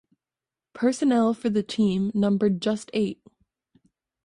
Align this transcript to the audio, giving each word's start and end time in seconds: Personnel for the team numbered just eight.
Personnel 0.73 1.35
for 1.35 1.51
the 1.51 1.61
team 1.61 2.09
numbered 2.15 2.59
just 2.59 2.89
eight. 2.91 3.21